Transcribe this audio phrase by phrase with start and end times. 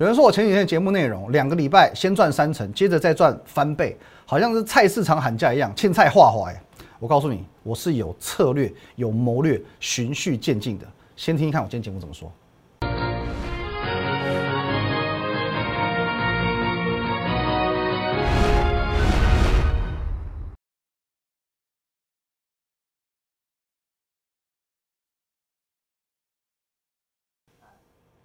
[0.00, 6.62] 有人说我前几天的节目内容，两个礼拜先赚三成，接着再赚翻倍，好像是菜市场喊价一样，欠菜画画哎。
[6.98, 10.86] 我告诉你，我是有策略、有谋略、循序渐进的。
[11.16, 12.32] 先听一看我今天节目怎么说。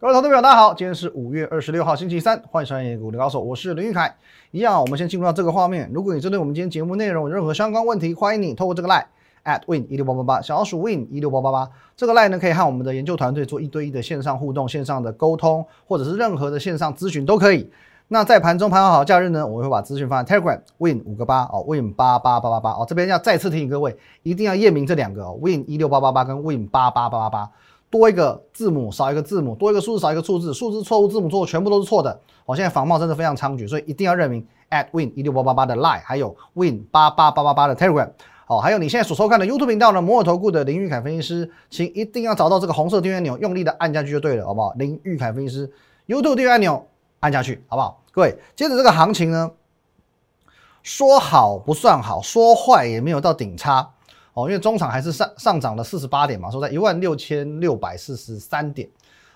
[0.05, 4.15] 各位投资朋友，大家好，今天是五月二十六号，星期三，欢迎收看《股的高手》，我是林玉凯。
[4.51, 5.89] 一样，我们先进入到这个画面。
[5.91, 9.05] 如果你针对我们今天节目内容有任何相关问题，欢迎你透过这个 line
[9.46, 17.68] at win 一六八八八，小老鼠 win 一六八八八，这个 line 呢可以和我们的研究团队做一对一的线上互动、线上的沟通，或者是任何的线上咨询都可以。
[18.10, 27.49] 那在盘中盘好假日呢，我会把资讯放在 Telegram win 五个八哦，win 八八八八八哦，这边要再次提醒各位，一定要验明这两个哦，win 一六八八八跟 win 八八八八八。
[27.95, 32.19] 多一个字母少一个字母，多一个数字少一个数字，数字错误字母错误全部都是错的。
[32.45, 38.09] 哦，现在仿冒真的非常猖獗，所以一定要认明 at win 一六八八八的 line，还有 win 八八八八八的 telegram。
[38.45, 44.73] 好，还有你现在所收看的 YouTube 频道呢，摩尔投顾的林玉凯分析师，请一定要找到这个红色订阅按钮，用力的按下去就对了，好不好？
[44.73, 45.71] 林玉凯分析师
[46.05, 46.85] YouTube 订阅按钮
[47.21, 48.02] 按下去，好不好？
[48.11, 49.52] 各位，接着这个行情呢，
[50.83, 53.91] 说好不算好，说坏也没有到顶差。
[54.36, 58.88] 哦，因为中场还是上上涨了四十八点嘛，收在一万六千六百四十三点。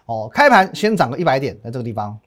[0.06, 2.20] 哦，开盘先涨个一百点，在这个地方。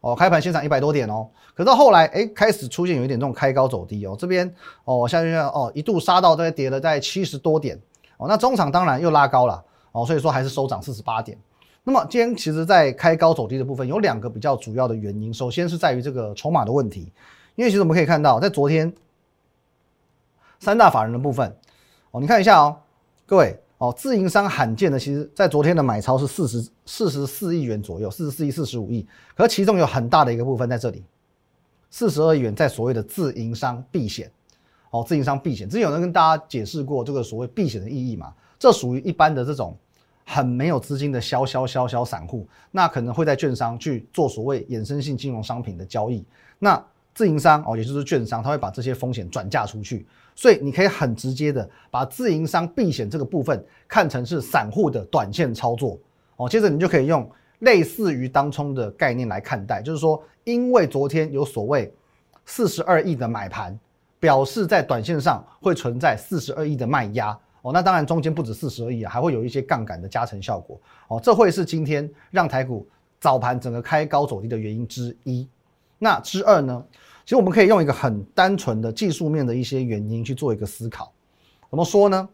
[0.00, 4.16] 哦，开盘先涨一百多点哦，可到后来，哎，开始出现有一点这种开高走低哦。
[4.18, 4.52] 这边
[4.84, 7.80] 哦，下去哦，一度杀到这跌了在七十多点。
[8.16, 9.64] 哦，那中场当然又拉高了。
[9.92, 11.38] 哦，所以说还是收涨四十八点。
[11.84, 17.12] 那么今天其实在开高走低的部分有两个比较主要的原因，首先是在于这个筹码的问题，
[17.54, 18.92] 因为其实我们可以看到，在昨天
[20.58, 21.56] 三大法人的部分。
[22.20, 22.76] 你看一下哦，
[23.26, 31.04] 各位哦，自营商罕见的，其实在昨天的买超是四十四十四亿元左右，四十四亿、四十五亿，可其中有很大的一个部分在这里，
[31.90, 34.30] 四十二亿元在所谓的自营商避险，
[34.90, 38.32] 哦，自营商避险，之前有人跟大家解释过这个所谓避险的意义嘛？
[38.58, 39.76] 这属于一般的这种
[40.24, 46.24] 很没有资金的小小小小散户，那可能会在券商去做所谓衍生性金融商品的交易，
[46.58, 46.82] 那
[47.16, 50.06] 自营商哦，也就是券商，他会把这些风险转嫁出去。
[50.34, 55.98] 所以你可以很直接的把自营商避险这个部分看成是散户的短线操作
[56.36, 57.26] 哦，接着你就可以用
[57.60, 61.90] 类似于当冲的概念来看待，就是说，因为昨天有所谓
[62.44, 63.80] 四十二亿的买盘，
[64.20, 67.30] 表示在短线上会存在四十二亿的卖压
[67.62, 70.78] 哦，那当然中间不止四十二亿啊，还会有一些杠杆的加成效果
[71.08, 72.86] 哦，这会是今天让台股
[73.18, 75.48] 早盘整个开高走低的原因之一。
[75.98, 76.84] 那之二呢？
[77.24, 81.12] 其实我们可以用一个很单纯的技术面的一些原因去做一个思考，
[81.68, 82.28] 怎么说呢？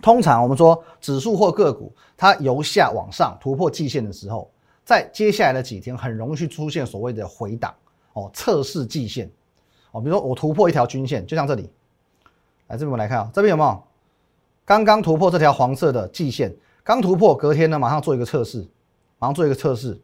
[0.00, 4.50] 通常我们说指数或个股它由下往上突破季线的时候，
[4.84, 7.72] 在接下来的几天很容易去出现所谓的回档
[8.14, 9.30] 哦，测试季线
[9.92, 11.70] 哦，比如说我突破一条均线，就像这里，
[12.66, 13.80] 来这边我们来看啊，这边有没有
[14.64, 16.52] 刚刚突破这条黄色的季线？
[16.82, 18.66] 刚突破，隔天呢马上做一个测试，
[19.20, 19.96] 马上做一个测试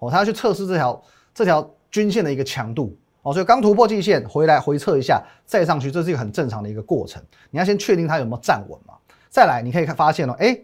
[0.00, 1.00] 哦，它要去测试这条
[1.32, 2.92] 这条均线的一个强度。
[3.22, 7.22] 哦，所以刚突破季线回来回测一下，再上去，这是一个很正常的一个过程。
[7.52, 8.94] 你要先确定它有没有站稳嘛？
[9.30, 10.58] 再来，你可以看发现哦，哎，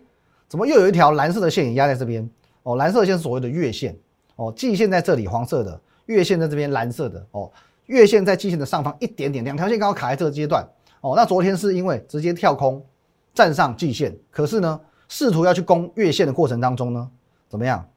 [0.48, 2.28] 怎么又有一条蓝色的线也压在这边？
[2.64, 3.96] 哦，蓝色线是所谓的月线。
[4.34, 7.24] 哦，季线在这里，黄色的月线在这边，蓝色的。
[7.30, 7.48] 哦，
[7.86, 10.68] 月线在季线的上方一点点，两条线刚好卡在这个阶段。
[11.00, 12.84] 哦，那昨天是因为直接跳空
[13.32, 17.10] 站上季线，可是呢，试图要去攻月线的过程当中呢，
[17.48, 17.88] 怎么样？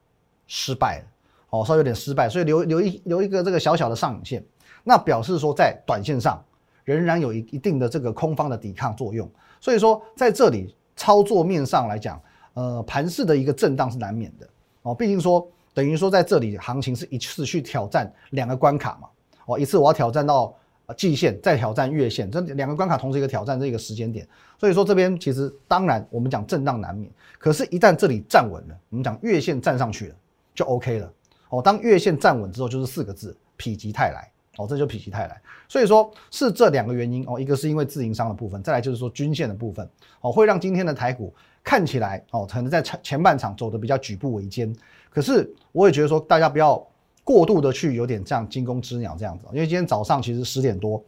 [0.46, 1.06] 失败了。
[1.54, 4.44] 哦，稍微有点失败，所以留留一留一个这个小小的上影线。
[4.84, 6.44] 那表示说，在短线上
[6.84, 9.30] 仍然有一一定的这个空方的抵抗作用，
[9.62, 12.20] 所以说在这里操作面上来讲，
[12.56, 14.50] 呃，盘势的一个震荡是难免的
[14.82, 14.96] 哦。
[14.96, 19.08] 毕竟说等于说在这里行情是一次去挑战两个关卡嘛，
[19.46, 20.56] 哦，一次我要挑战到
[20.98, 24.28] 季线，再挑战月线，这两个关卡同时一个挑战这个时间点，
[24.60, 30.16] 所以说这边其实当然我们讲震荡难免，可是，一旦这里站稳了，我们讲月线站上去了
[30.56, 31.14] 就 OK 了
[31.54, 31.62] 哦。
[31.62, 34.30] 当月线站稳之后，就是四个字：否极泰来。
[34.58, 39.90] 哦，这就否极泰来，所以说是这两个原因哦，一个是因为自营商的部分，再来就是说均线的部分
[40.22, 41.34] 哦，会让今天的台股
[41.64, 44.72] 看起来哦，可能在前前半场走的比较举步维艰。
[45.10, 46.88] 可是我也觉得说，大家不要
[47.24, 51.04] 过度的去有点这样惊弓之鸟这样子，因为今天早上其实十点多，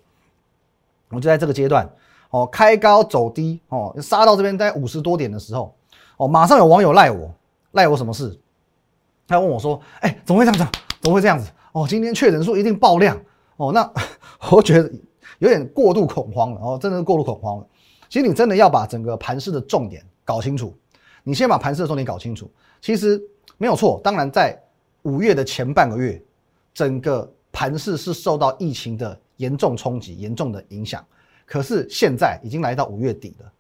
[1.10, 1.88] 我就在这个阶段
[2.32, 5.72] 哦，开高走低哦，杀到这边在五十多点的时候
[6.18, 7.32] 哦，马上有网友赖我，
[7.74, 8.36] 赖我什么事？
[9.28, 10.68] 他问我说，哎，怎么会这样子？
[11.02, 11.50] 怎么会这样子？
[11.72, 13.20] 哦，今天确诊数一定爆量。
[13.58, 13.90] 哦，那
[14.52, 14.92] 我觉得
[15.40, 17.68] 有点过度恐慌了哦，真的是过度恐慌了。
[18.10, 20.78] 其实你真的要把整个盘势的重点搞清楚，
[21.24, 22.50] 你先把盘势的重点搞清楚。
[22.82, 23.22] 其实
[23.58, 24.58] 没有错，当然在
[25.04, 26.22] 五月的前半个月，
[26.74, 31.04] 整个盘市是受到疫情的严重冲击、严重的影响。
[31.46, 33.52] 可是现在已经来到五月底了，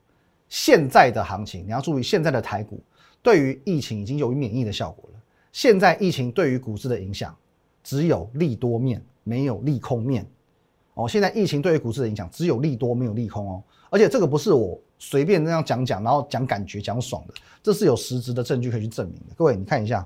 [0.47, 2.79] 现在的行情你要注意，现在的台股
[3.21, 5.14] 对于疫情已经有免疫的效果了。
[5.55, 7.33] 现在疫情对于股市的影响
[7.81, 10.29] 只有利多面，没有利空面。
[10.95, 13.63] 哦，现在疫情对于股市的影响只有利多，没有利空哦。
[13.89, 19.33] 而且这个不是我随便那样讲讲，然后讲感觉讲爽的，这是有实质的证据可以去证明的。
[19.33, 20.05] 各位，你看一下，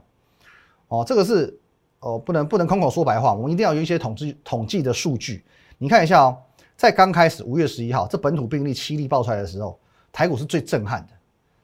[0.87, 1.59] 哦，这个是
[2.01, 5.43] 哦，不能不能空口说白话，我们一定要有一些统计统计的数据。
[5.79, 6.37] 你看一下哦，
[6.77, 9.79] 在刚开始五月十一号这本土病例七例爆出来的时候，
[10.11, 11.13] 台股是最震撼的，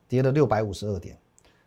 [0.08, 1.16] 跌了六百五十二点。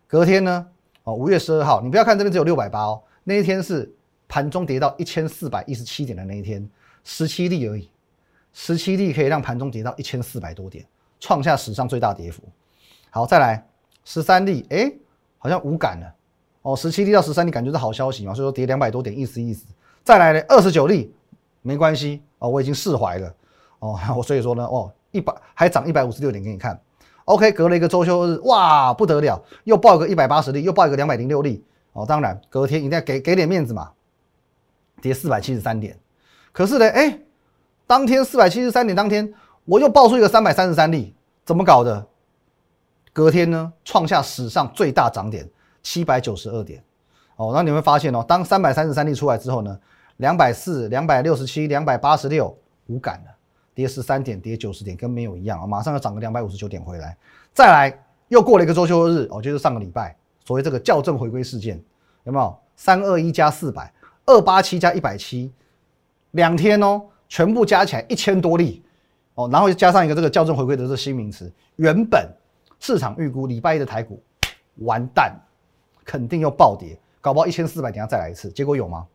[0.05, 0.67] 隔天呢，
[1.09, 3.91] 哦，五月十二号，你不要看这边只有六百八哦，那一天是
[4.27, 6.69] 盘中跌到一千四百一十七点的那一天，
[7.03, 7.89] 十七例而已。
[8.53, 10.85] 十七例可以让盘中跌到一千四百多点，
[11.19, 12.43] 创下史上最大跌幅。
[13.09, 13.65] 好，再来
[14.05, 14.91] 十三例，哎，
[15.39, 16.15] 好像无感了。
[16.61, 19.65] 哦，十七例到十三例，感觉是好消息嘛，所以说跌两百多点，意思意思。
[20.03, 21.11] 再来呢，二十九例，
[21.61, 23.35] 没关系哦，我已经释怀了。
[23.79, 26.79] 哦，我 所以说呢，哦，一百还涨一百五十六点给你看。
[27.29, 31.63] OK，隔了一个周休日，哇，不得了，又报一个一百八十例，又报一个两百零六例。
[31.93, 33.91] 哦，当然隔天一定要给给点面子嘛，
[34.99, 35.97] 跌四百七十三点。
[36.51, 37.19] 可是呢，哎。
[37.87, 39.33] 当天四百七十三点，当天
[39.65, 42.05] 我又爆出一个三百三十三例，怎么搞的？
[43.11, 45.49] 隔天呢，创下史上最大涨点
[45.81, 46.83] 七百九十二点。
[47.35, 49.75] 哦，那你会发现哦，当三百三十三例出来之后呢，
[50.17, 52.55] 两百四、两百六十七、两百八十六
[52.85, 53.31] 无感了，
[53.79, 57.15] 跌十三点，跌九十点，跟没有一样啊，马上要涨个两百五十九点回来。
[57.53, 61.81] 再来，又过了一个周休日，哦，就是上个礼拜，所谓这个校正回归事件，
[62.25, 62.59] 有没有？
[62.75, 63.93] 三二一加四百，
[64.25, 65.53] 二八七加一百七，
[66.31, 67.03] 两天哦。
[67.29, 68.83] 全部加起来一千多例，
[69.35, 72.27] 哦，然后加上一个这个校正回归的这新名词，原本
[72.79, 74.19] 市场预估礼拜一的台股
[74.77, 75.39] 完蛋，
[76.03, 79.05] 肯定又暴跌，搞不好一千四百点要再来一次，结果有吗？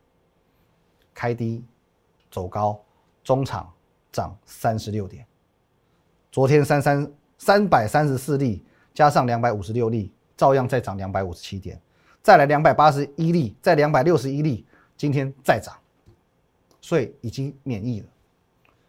[1.13, 1.65] 开低
[2.31, 2.81] 走高，
[3.25, 3.69] 中场
[4.15, 5.27] 涨三十六点，
[6.31, 8.65] 昨天三三三百三十四例
[8.95, 11.81] 加上两百五十六例，照样再涨两百五十七点，
[12.23, 14.65] 再来两百八十一例，再两百六十一例，
[14.97, 15.75] 今天再涨。
[16.81, 18.07] 所以已经免疫了，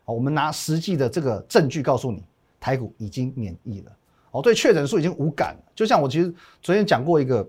[0.05, 2.23] 我们拿实际的这个证据告诉你，
[2.59, 3.97] 台股已经免疫了，
[4.29, 5.71] 哦，对确诊数已经无感了。
[5.73, 6.31] 就像我其实
[6.61, 7.47] 昨天讲过一个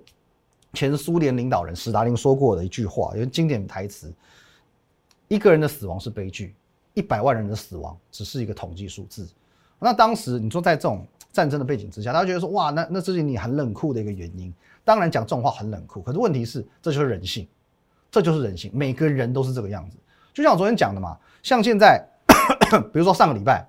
[0.73, 4.11] 前苏联领导人史达林说过的一句话，有经典台词：
[5.29, 6.55] 一个人的死亡是悲剧，
[6.97, 9.29] 一百万人的死亡只是一个统计数字。
[9.79, 14.53] 那当时你说在这种战争的背景之下，大家觉得说哇，那那这是你很冷酷的一个原因。
[14.83, 17.47] 当然讲这种话很冷酷，可是问题是这就是人性，
[18.11, 19.99] 这就是人性，每个人都是这个样子。
[20.33, 22.03] 就像我昨天讲的嘛，像现在，
[22.91, 23.69] 比如说上个礼拜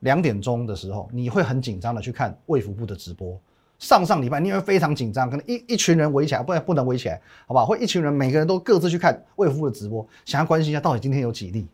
[0.00, 3.36] 两点钟的时候，你会很紧张的去看卫福部的直播。
[3.80, 7.66] 上上礼拜你会非常紧张，可能一一群人围起来，不然不能围起来，好不好？
[7.66, 11.66] 会一群人每个人都各自去看卫福部的直播，想要关心一下到底今天有几例。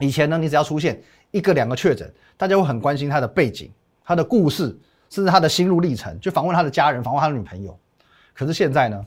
[0.00, 1.00] 以前呢，你只要出现
[1.30, 3.70] 一个两个确诊，大家会很关心他的背景、
[4.04, 4.76] 他的故事，
[5.08, 7.78] 甚至他的心路历程，就访问他的家人、访问他的女朋友。
[8.34, 9.06] 可是现在呢？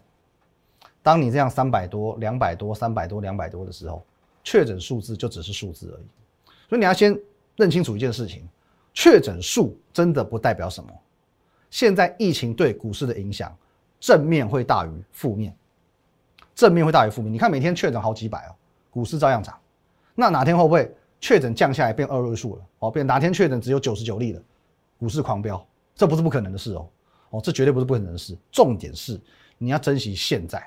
[1.02, 4.06] 当你这样三百多、两百多、三百多、两百多的时候，
[4.42, 6.06] 确诊数字就只是数字而已。
[6.70, 7.20] 所以你要先
[7.58, 8.48] 认清楚一件事情：
[8.94, 10.90] 确诊数真的不代表什么。
[11.70, 13.54] 现在疫情对股市的影响，
[14.00, 15.54] 正面会大于负面，
[16.56, 17.34] 正面会大于负面。
[17.34, 18.56] 你看每天确诊好几百哦，
[18.90, 19.58] 股市照样涨。
[20.16, 22.62] 那哪天会不会确诊降下来变二位数了？
[22.80, 24.42] 哦，变哪天确诊只有九十九例了，
[25.00, 25.66] 股市狂飙？
[25.96, 26.90] 这不是不可能的事哦。
[27.32, 28.38] 哦，这绝对不是不可能的事。
[28.52, 29.20] 重点是
[29.58, 30.64] 你要珍惜现在。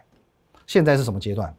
[0.66, 1.54] 现在是什么阶段？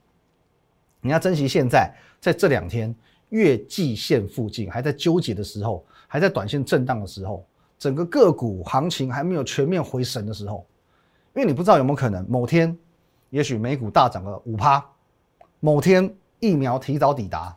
[1.00, 2.94] 你要珍惜现在，在这两天
[3.30, 7.46] 月季线附近还在纠结的时候，还在短线震荡的时候，
[7.80, 10.66] 整个个股行情还没有全面回神的时候，
[11.36, 12.78] 因为你不知道有没有可能某天，
[13.30, 14.84] 也许美股大涨了五趴，
[15.62, 17.56] 某天疫苗提早抵达，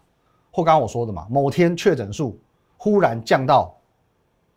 [0.51, 2.39] 或刚刚我说的嘛，某天确诊数
[2.77, 3.75] 忽然降到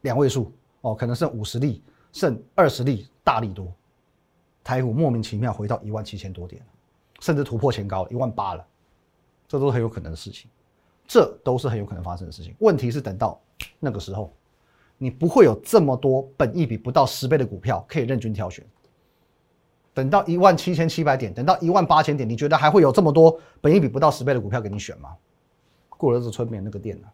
[0.01, 3.71] 两位数，哦，可能剩五十例，剩二十例，大力多，
[4.63, 6.62] 台股莫名其妙回到一万七千多点。
[7.21, 8.67] 甚至突破前高一万八了，
[9.47, 10.50] 这都是很有可能的事情，
[11.07, 12.53] 这都是很有可能发生的事情。
[12.59, 13.39] 问题是等到
[13.79, 14.33] 那个时候，
[14.97, 18.65] 你不会有这么多本益比不到十倍的股票可以任君挑选。
[19.93, 25.15] 等到一万七千七百点，等到一万八千点，你觉得还会有这么多本益比不到十倍的股票给你选吗？
[26.03, 27.07] 过了这村没那个店了。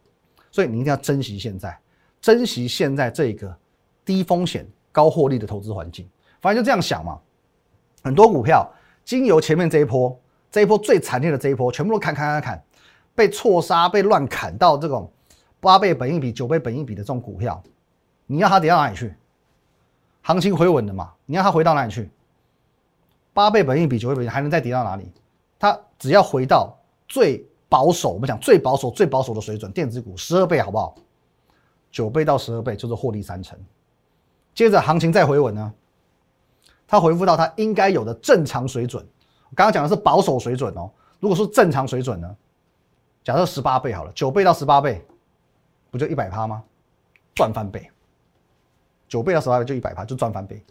[0.50, 1.78] 所以你一定要珍惜现在，
[2.20, 3.56] 珍惜现在这个
[4.04, 6.10] 低风险高获利的投资环境。
[6.42, 7.20] 反正就这样想嘛，
[8.04, 8.68] 很多股票。
[9.06, 10.20] 经由前面这一波，
[10.52, 12.64] 这一波最惨烈的这一波，全部都砍砍砍砍，
[13.16, 15.12] 被错杀、被乱砍到这种
[15.60, 17.62] 八倍本一比、九倍本一比的这种股票，
[18.28, 19.14] 你要它跌到哪里去？
[20.22, 21.12] 行情回稳了嘛？
[21.26, 22.10] 你要它回到哪里去？
[23.34, 25.12] 八倍本一比、九倍本益还能再跌到哪里？
[25.58, 26.78] 它只要回到
[27.08, 30.96] 最保守，我们讲最保守、最保守的水准，电子股十二倍好不好？
[31.92, 33.58] 九倍到十二倍就是获利三成。
[34.54, 35.74] 接着行情再回稳呢，
[36.88, 39.06] 它回复到它应该有的正常水准。
[39.50, 42.36] 我刚刚讲的是保守水准哦，如果说正常水准呢，
[43.24, 45.06] 假设十八倍好了，九倍到十八倍，
[45.92, 46.64] 不就一百趴吗？
[47.36, 47.90] 赚翻倍。
[49.08, 50.64] 九倍到十八倍就一百趴，就赚翻倍。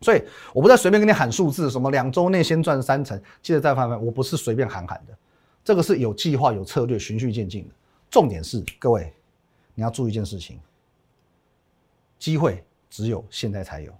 [0.00, 5.16] 所以我不再随便跟你喊数字，什么两周内先赚三成，接着再翻番，我不是随便喊喊的，
[5.64, 7.74] 这个是有计划、有策略、循序渐进的。
[8.10, 9.12] 重点是各位，
[9.74, 10.58] 你要注意一件事情：
[12.18, 13.92] 机会只有现在才有，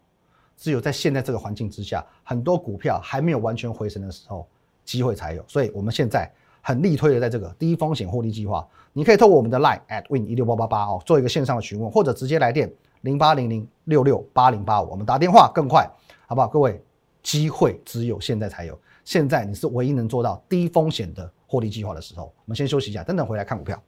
[0.57, 4.47] 只有在现在这个环境之下，很多股票还没有完全回升的时候，
[4.85, 5.45] 机会才有。
[5.49, 6.31] 所以我们现在
[6.61, 12.73] 很力推的，在这个低风险获利计划，你可以透过我们的 Line at win 一六八八八哦，做一个线上的询问，或者直接来电。
[13.01, 15.87] 零八零零六六八零八五，我们打电话更快，
[16.27, 16.49] 好不好？
[16.49, 16.83] 各位，
[17.23, 22.25] 机会只有现在才有，现在你是唯一能做到低风险的获利计划的时候。
[22.25, 23.83] 我们先休息一下，等等回来看股票。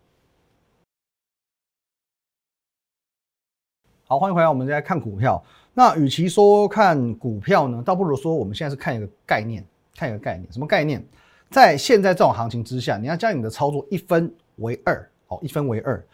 [4.04, 5.42] 好，欢迎回来，我们再来看股票。
[5.74, 9.64] 那与其说看股票呢，倒不如说我们现在是看一个概念，
[9.96, 11.04] 看一个概念，什么概念？
[11.50, 16.04] 在现在这种行情之下，你要将你的操作一分为二，哦，一分为二。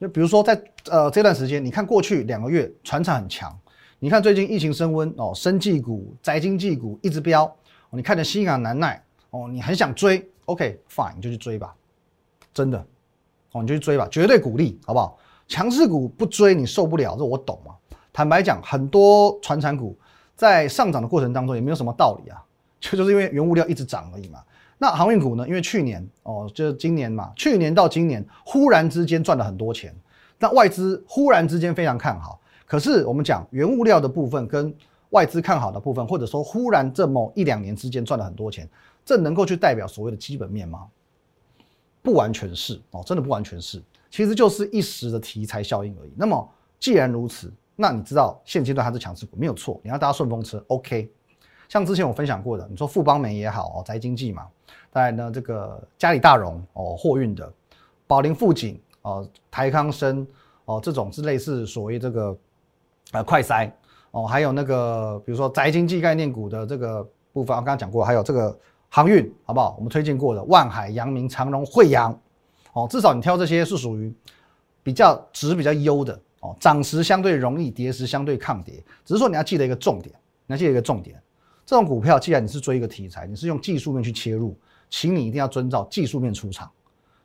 [0.00, 0.60] 就比如说，在
[0.90, 3.56] 呃这段时间，你看过去两个月船厂很强，
[3.98, 7.50] 你看最近疫情升温哦，生技股、宅经济股一直飙，
[7.90, 11.74] 你看着心痒难耐哦，你很想追，OK fine，你就去追吧，
[12.52, 12.84] 真的
[13.52, 15.18] 哦，你就去追吧，绝对鼓励，好不好？
[15.46, 17.76] 强势股不追你受不了，这我懂啊。
[18.12, 19.96] 坦白讲，很多船产股
[20.34, 22.42] 在上涨的过程当中也没有什么道理啊，
[22.80, 24.38] 就就是因为原物料一直涨而已嘛。
[24.78, 25.46] 那航运股呢？
[25.46, 29.94] 因为去年哦，就是今年嘛，去年到今年忽然之间赚了很多钱，
[30.38, 32.40] 那外资忽然之间非常看好。
[32.66, 34.74] 可是我们讲原物料的部分跟
[35.10, 38.68] 外资看好的部分，或者说忽然这么一两年之间赚了很多钱，
[39.04, 40.88] 这能够去代表所谓的基本面吗？
[42.02, 46.12] 不完全是哦，真的不完全是，其实就是一时的题材效应而已。
[46.16, 46.46] 那么
[46.78, 51.10] 既然如此，那你知道现阶段它是强势股没有错，你要搭顺风车，OK。
[51.66, 54.46] 像之前我分享过的，你说富邦煤也好哦，宅经济嘛，
[54.92, 57.50] 当然呢，这个嘉里大荣哦，货运的，
[58.06, 60.26] 宝林富锦哦，台康生
[60.66, 62.36] 哦，这种是类似所谓这个
[63.12, 63.70] 呃快筛
[64.10, 68.56] 哦，还有那个比如说宅经济概念股的这个部分，我刚刚讲过，还有这个
[68.94, 69.74] 航运好不好？
[69.76, 72.16] 我们推荐过的万海、阳明、长荣、惠阳
[72.74, 74.14] 哦，至少你挑这些是属于
[74.84, 78.74] 比较值比较优的哦，涨时相对容易，跌时相对抗跌，
[79.04, 80.14] 只是说你要记得一个重点，
[80.46, 81.20] 你要记得一个重点。
[81.66, 84.56] 这种股票，既然你是追一个题材，你是用技术面去切入，
[84.88, 86.70] 请你一定要遵照技术面出场。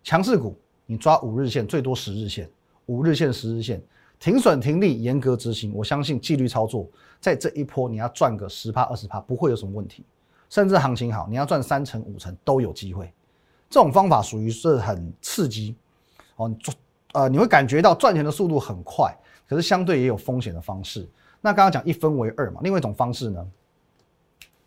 [0.04, 0.58] 强势股，
[0.88, 2.50] 你抓五日线，最多十日线，
[2.88, 3.80] 五日线、十日线，
[4.20, 5.72] 停损停利，严格执行。
[5.76, 10.04] 我相信纪律操作，在这一波你要赚个十趴、二十趴，不会有什么问题。
[10.50, 13.12] 甚至行情好，你要赚三成、五成都有机会。
[13.70, 15.76] 这种方法属于是很刺激
[16.36, 16.76] 哦，你赚
[17.14, 19.16] 呃，你会感觉到赚钱的速度很快，
[19.48, 21.08] 可是相对也有风险的方式。
[21.42, 23.48] 那刚刚讲一分为二嘛，另外一种方式呢？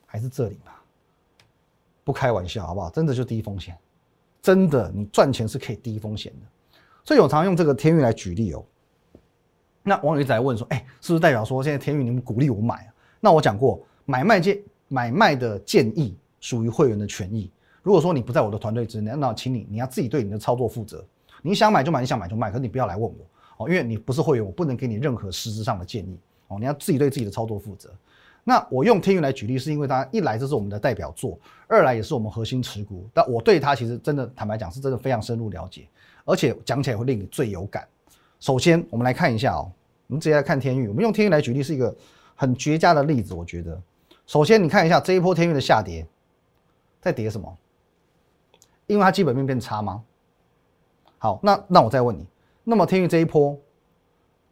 [0.06, 0.72] 还是这里嘛，
[2.04, 2.90] 不开玩笑好不好？
[2.90, 3.76] 真的就低风险，
[4.40, 6.46] 真的你赚钱是可以低风险的。
[7.04, 8.64] 所以我常用这个天运来举例哦。
[9.82, 12.94] 那网友一直在问说，哎，是不是代表说现在天运你们鼓励我买啊？
[13.18, 14.62] 那我讲过，买卖界
[14.92, 17.50] 买卖的建议属于会员的权益。
[17.82, 21.02] 如果说你不在我的团队之内，那请你你要自己对你的操作负责。
[21.40, 26.18] 你想买就买，你想买就卖，可是你不要来问我哦，因为你不是会员，我不能给你任何实质上的建议
[26.48, 26.58] 哦。
[26.58, 27.90] 你要自己对自己的操作负责。
[28.44, 33.08] 那我用天运来举例，是因为它一来这是我们的代表作，二来也是我们核心持股。
[33.14, 35.88] 但我对它其实真的坦白讲，是真的非常深入了解，
[36.26, 37.88] 而且讲起来会令你最有感。
[38.40, 39.72] 首先，我们来看一下哦，
[40.08, 40.88] 我们直接来看天运。
[40.88, 41.96] 我们用天运来举例是一个
[42.34, 43.80] 很绝佳的例子，我觉得。
[44.26, 46.06] 首先，你看一下这一波天运的下跌，
[47.00, 47.58] 在跌什么？
[48.86, 50.02] 因为它基本面变差吗？
[51.18, 52.26] 好，那那我再问你，
[52.64, 53.58] 那么天运这一波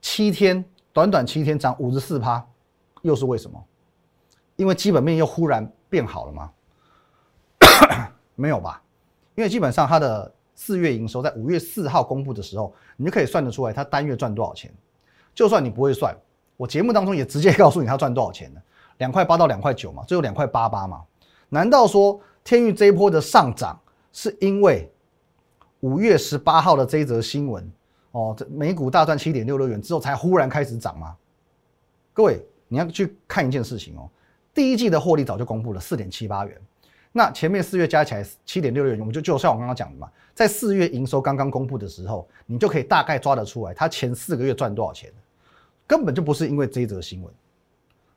[0.01, 2.47] 七天，短短七天涨五十四趴，
[3.03, 3.63] 又是为什么？
[4.57, 6.53] 因为基本面又忽然变好了吗？
[8.37, 8.83] 没有吧，
[9.35, 14.73] 因为基本上它的四月营收在五月四号公布的时候，你就可以算得出来它单月赚多少钱。
[15.35, 16.17] 就算你不会算，
[16.57, 18.63] 我节目当中也直接告诉你它赚多少钱了，
[19.01, 21.03] 两块八到两块九嘛，最后两块八八嘛。
[21.49, 23.79] 难道说天域这一波的上涨
[24.13, 24.91] 是因为
[25.81, 27.71] 五月十八号的这一则新闻
[28.13, 31.17] 哦，这美股大赚七点六六元之后才忽然开始涨吗？
[32.13, 34.09] 各位，你要去看一件事情哦。
[34.53, 36.61] 第一季的获利早就公布了四点七八元，
[37.13, 45.11] 那前面四月加起来七点六六元，我们就就像我刚刚讲的嘛，在四月营收刚刚公布的时候，你就可以大概抓得出来，它前四个月赚多少钱，
[45.87, 47.33] 根本就不是因为这一则新闻，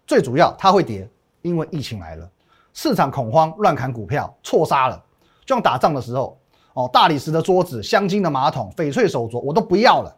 [0.05, 1.07] 最主要它会跌，
[1.41, 2.29] 因为疫情来了，
[2.73, 5.03] 市场恐慌，乱砍股票，错杀了。
[5.45, 6.37] 就像打仗的时候，
[6.73, 10.15] 哦，大理石的桌子、镶金的马桶、翡翠手镯，我都不要了。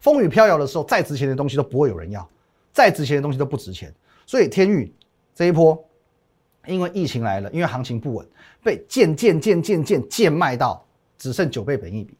[0.00, 2.26] 风雨飘摇的时候，再值钱的东西都不会有人要，
[2.72, 3.94] 再值钱的东西都不值钱。
[4.26, 4.92] 所以天域
[5.34, 5.78] 这一波，
[6.66, 8.26] 因为疫情来了，因为行情不稳，
[8.62, 10.84] 被渐渐渐渐渐贱卖到
[11.18, 12.16] 只剩九倍本一比。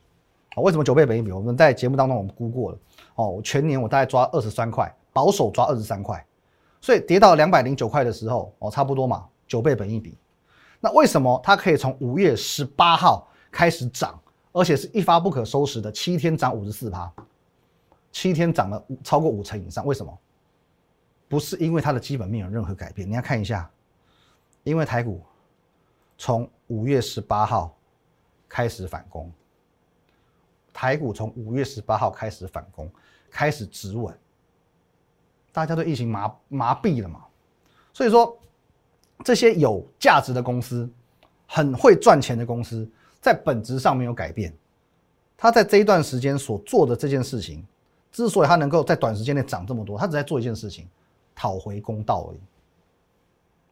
[0.55, 1.33] 啊，为什么九倍本一比？
[1.33, 2.79] 我们在节目当中我们估过了。
[3.15, 6.25] 哦，全年我大概抓二十三块，保守抓二十三块，
[6.81, 10.17] 所以跌到两百零九块的时候，哦，差不多嘛，九倍本一比。
[10.81, 14.19] 那为什么它可以从五月十八号开始涨，
[14.53, 17.13] 而且是一发不可收拾的七天涨五十四趴，
[18.11, 19.85] 七天涨了五超过五成以上？
[19.85, 20.19] 为什么？
[21.29, 23.71] 不是因为它的基本面有任何改变，你要看一下，
[24.65, 25.23] 因为台股
[26.17, 27.77] 从五月十八号
[28.49, 29.31] 开始反攻，
[30.73, 32.91] 台股从五月十八号开始反攻，
[33.31, 34.19] 开始止稳，
[35.53, 37.21] 大家对疫情麻麻痹了嘛，
[37.93, 38.37] 所以说。
[39.23, 40.89] 这些有价值的公司，
[41.47, 42.91] 很会赚钱的公司，
[43.21, 44.51] 在本质上没有改变。
[45.37, 47.63] 他在这一段时间所做的这件事情，
[48.11, 50.89] 之所以他能够在短时间内涨这么多，他只在做一件事情，
[51.35, 52.41] 讨回公道而已。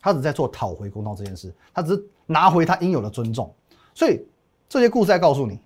[0.02, 3.50] 他只在做讨回公道这件事，他只是拿回他应有的尊重。
[3.94, 4.22] 所以
[4.68, 5.58] 这些故事在告诉你，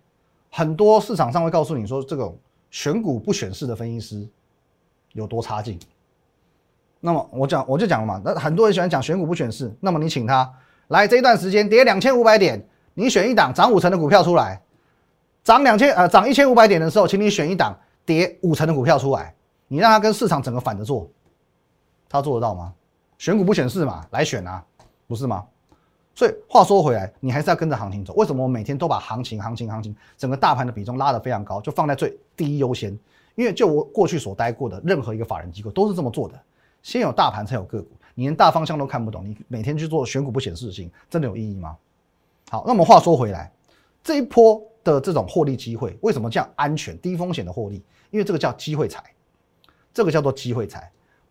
[0.49, 2.38] 很多市场上会告诉你说，这种
[2.71, 4.28] 选股不选市的分析师
[5.11, 5.76] 有多差劲。
[7.05, 10.49] 那么我讲我就讲了嘛，那很多人喜欢讲选股不选市，那么你请他
[10.87, 14.63] 来这一段时间跌两千五百点，你选一档涨五成的股票出来，
[15.43, 19.35] 涨两千呃涨一千五百点的时候，请你选一档跌五成的股票出来，
[19.67, 21.11] 你让他跟市场整个反着做，
[22.09, 22.73] 他做得到吗？
[23.19, 24.65] 选股不选市嘛，来选啊，
[25.09, 25.45] 不是吗？
[26.15, 28.15] 所以话说回来，你还是要跟着行情走。
[28.15, 32.97] 为什么我每天都把行情、行情、行情整个大盘的比重拉得非常高，就放在最第一优先？
[33.35, 36.39] 因为就我过去所待过的任何一个法人机构都是这么做的。
[36.83, 41.77] 先有大盘才有个股，你连大方向都看不懂，你每天去做选股不显示性，真的有意义吗？
[42.51, 43.51] 好，那么话说回来，
[44.03, 47.83] 这一波的这种获利机会，为什么叫安全低风险的获利？
[48.11, 49.03] 因为这个叫机会财，
[49.95, 50.90] 这个叫做机会财，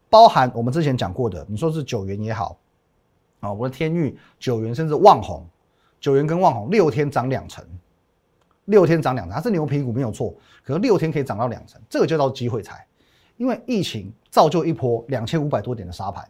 [0.09, 2.57] 包含我们之前讲过的，你说是九元也好，
[3.41, 5.45] 啊，我的天域九元甚至旺红，
[5.99, 7.63] 九元跟旺红六天涨两成，
[8.65, 10.33] 六天涨两成，它是牛皮股没有错，
[10.63, 12.87] 可是六天可以涨到两成，这个就叫机会财。
[13.37, 16.27] 因为疫情造就一波两千五百多点的沙盘，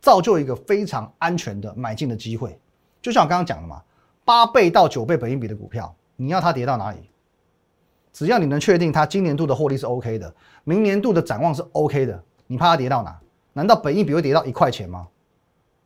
[0.00, 2.58] 造就一个非常安全的买进的机会。
[3.00, 3.82] 就像我刚刚讲的嘛，
[4.24, 6.98] 八倍到九倍本益比的股票，你要它跌到哪里？
[8.12, 10.34] 只要你能确定它今年度的获利是 OK 的，
[10.64, 13.20] 明年度的展望是 OK 的，你怕它跌到哪？
[13.52, 15.06] 难道本益比会跌到一块钱吗？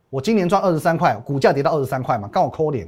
[0.09, 2.29] 我今年赚二十三块，股价跌到二十三块吗？
[2.31, 2.87] 刚好扣脸，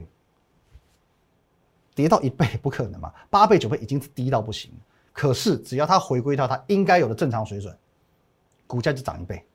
[1.95, 3.13] 跌到一倍不可能嘛？
[3.29, 4.71] 八倍九倍已经低到不行。
[5.13, 7.73] 可是，只要它回归到它应该有的正常水准，
[8.65, 9.45] 股价就涨一倍。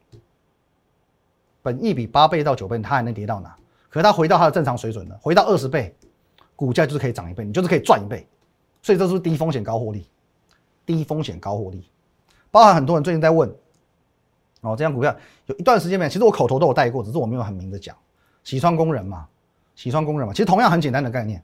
[1.61, 3.55] 本一比八倍到九倍，它还能跌到哪？
[3.91, 5.95] 可是它回到它的正常水准了，回到二十倍，
[6.55, 8.27] 股价就是可以涨一倍，你就是可以赚一倍。
[8.81, 10.07] 所以这是低风险高获利，
[10.87, 11.91] 低风险高获利。
[12.51, 13.53] 包含很多人最近在问，
[14.61, 15.15] 哦，这样股票
[15.47, 17.97] 有一段时间没有，其实我口头都有带过，只是我没有很明的讲。
[18.45, 19.27] 洗窗工人嘛，
[19.75, 21.43] 洗窗工人嘛，其实同样很简单的概念，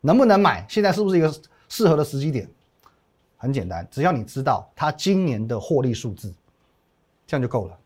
[0.00, 0.66] 能不能买？
[0.68, 1.32] 现在是不是一个
[1.68, 2.48] 适合的时机点？
[3.42, 6.32] 很简单，只要你知道它今年的获利数字，
[7.26, 7.76] 这样就够了。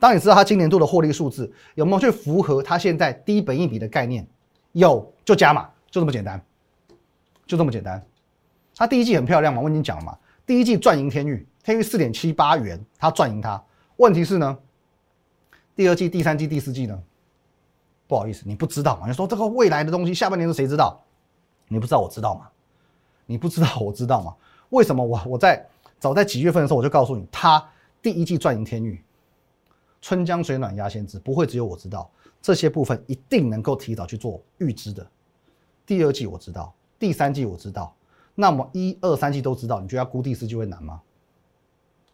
[0.00, 4.26] 当你知道它今年度的获利数字有没有去符合它现在低本益比的概念，
[4.72, 6.44] 有就加码，就这么简单，
[7.46, 8.04] 就这么简单。
[8.74, 13.62] 它第一季很漂亮嘛，我已经讲了嘛，第一季赚赢天域，天域四点七八元，它赚赢它。
[13.98, 14.58] 问题是呢，
[15.76, 17.00] 第二季、第三季、第四季呢？
[18.08, 19.06] 不好意思，你不知道嘛？
[19.06, 21.00] 你说这个未来的东西，下半年是谁知道？
[21.68, 22.48] 你不知道，我知道吗？
[23.24, 24.34] 你不知道，我知道吗？
[24.70, 25.64] 为什么我我在
[25.98, 27.64] 早在几月份的时候我就告诉你，他
[28.02, 29.02] 第一季赚赢天域，
[30.00, 32.10] 春江水暖鸭先知，不会只有我知道
[32.42, 35.06] 这些部分一定能够提早去做预知的。
[35.86, 37.94] 第二季我知道，第三季我知道，
[38.34, 41.00] 那么一二三季都知道，你觉得要估第四季会难吗？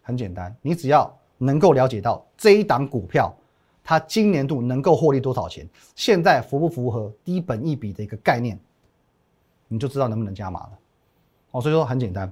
[0.01, 3.33] 很简单，你只要能够了解到这一档股票
[3.83, 8.59] 它今年度能够获利多少钱，现在符不符合低本一比的一个概念，
[9.67, 10.79] 你就知道能不能加码了。
[11.51, 12.31] 哦，所以说很简单。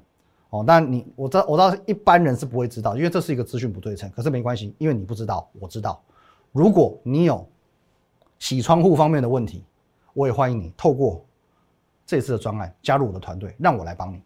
[0.49, 4.09] 哦，但你我知道，我知道一般人是不会知道，因为这是一个资讯不对称。
[4.11, 6.01] 可是没关系，因为你不知道，我知道。
[6.51, 7.47] 如果你有
[8.39, 9.63] 洗窗户方面的问题，
[10.13, 11.23] 我也欢迎你透过
[12.05, 14.21] 这次的专案加入我的团队，让我来帮你。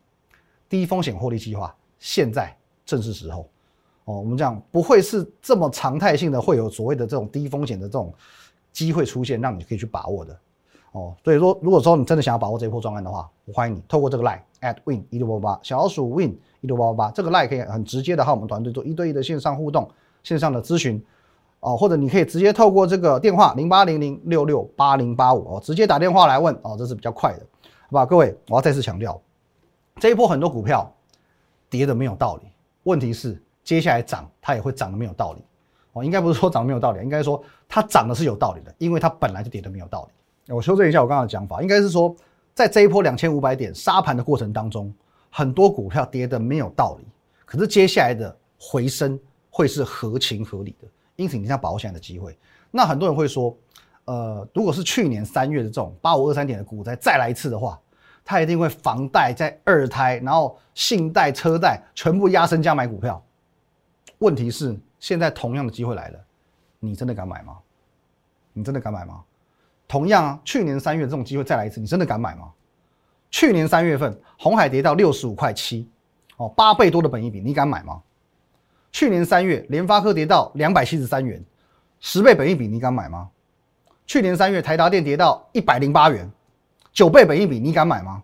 [0.69, 2.55] 低风险获利计划现在
[2.85, 3.49] 正是时候。
[4.05, 8.13] 哦，我们讲不会是这么常态性的，会有所谓的这种低风险的这种
[8.71, 10.39] 机会出现，让你可以去把握的。
[10.93, 19.89] 哦，所以说，如果说你真的想要把握这一波专案的话，我欢迎你透过这个 line at win 一六八八小老鼠 win 一六八八八这个 line 可以很直接的和我们团队做一对一的线上互动、
[20.23, 21.03] 线上的咨询。
[21.65, 27.45] 哦，或者你可以直接透过这个电话零八零零六六八零八五哦，直接打电话来问哦，这是比较快的，
[27.89, 28.05] 好吧？
[28.05, 29.17] 各位，我要再次强调，
[29.95, 30.93] 这一波很多股票
[31.69, 32.47] 跌的没有道理，
[32.83, 35.41] 问题是接下来涨它也会涨的没有道理
[35.93, 40.22] 哦，应该不是说涨没有道理，应该说它涨的是有道理的，因为它本来就跌的没有道理。
[40.47, 42.15] 我修正一下我刚刚的讲法，应该是说
[42.53, 44.93] 在这一波两千五百点杀盘的过程当中，
[45.29, 47.07] 很多股票跌的没有道理，
[47.45, 50.87] 可是接下来的回升会是合情合理的。
[51.15, 52.37] 因此，你要把握现在的机会。
[52.71, 53.55] 那很多人会说，
[54.05, 57.79] 呃，如果是去年三月的这种八五二三点的股灾再来一次的话，
[58.25, 63.23] 他一定会房贷在二胎，然后信贷、车贷全部压身价买股票。
[64.17, 66.19] 问题是，现在同样的机会来了，
[66.79, 67.57] 你真的敢买吗？
[68.51, 69.23] 你真的敢买吗？
[69.93, 72.51] 同样啊，去年三月这种机会再来一次，你真的敢买吗？
[73.29, 75.87] 去年三月份，红海跌到六十五块七，
[76.37, 78.01] 哦，八倍多的本益比，你敢买吗？
[78.91, 81.39] 去年三月，联发科跌到两百七十三元，
[81.99, 83.29] 十倍本益比，你敢买吗？
[84.07, 86.27] 去年三月，台达电跌到一百零八元，
[86.91, 88.23] 九倍本益比，你敢买吗？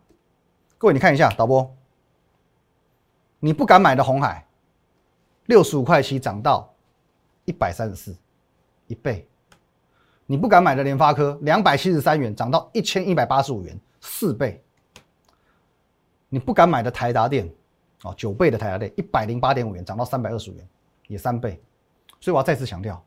[0.80, 1.72] 各位，你看一下导播，
[3.40, 4.44] 你不敢买的红海，
[5.46, 6.74] 六十五块七涨到
[7.46, 8.18] 一百三十四，
[8.88, 9.24] 一倍；
[10.32, 14.62] 你不敢买的联发科，两百七十三元涨到一千一百八十五元，四倍；
[16.30, 17.50] 你不敢买的台达电。
[18.04, 20.70] 哦，九倍的台达电一百零八点五元涨到三百二十五元，
[21.08, 21.60] 也三倍，
[22.20, 23.04] 所以我要再次强调，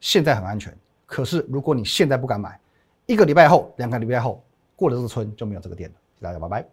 [0.00, 0.76] 现在很安全。
[1.06, 2.58] 可是如果你现在不敢买，
[3.06, 5.96] 一个礼拜后、两个礼拜后过了这个村就没有这个店了。
[6.20, 6.66] 大家拜拜。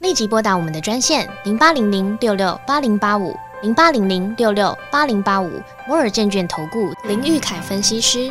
[0.00, 5.50] 立即拨打我们的专线零八零零六六八零八五零八零零六六八零八五
[5.88, 8.30] 摩尔证券投顾林玉凯分析师。